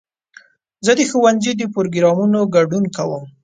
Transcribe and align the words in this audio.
زه 0.85 0.91
د 0.99 1.01
ښوونځي 1.09 1.51
د 1.57 1.63
پروګرامونو 1.73 2.39
ګډون 2.55 2.83
کوم. 2.95 3.23